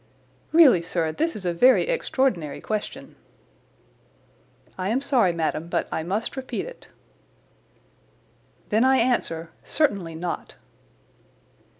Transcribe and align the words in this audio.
"Really, 0.51 0.81
sir, 0.81 1.11
this 1.11 1.35
is 1.35 1.45
a 1.45 1.53
very 1.53 1.87
extraordinary 1.87 2.59
question." 2.59 3.17
"I 4.75 4.89
am 4.89 4.99
sorry, 4.99 5.31
madam, 5.31 5.67
but 5.67 5.87
I 5.91 6.01
must 6.01 6.35
repeat 6.35 6.65
it." 6.65 6.87
"Then 8.69 8.83
I 8.83 8.97
answer, 8.97 9.51
certainly 9.63 10.15
not." 10.15 10.55